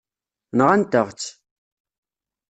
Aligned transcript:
Nɣan-aɣ-tt. 0.57 1.29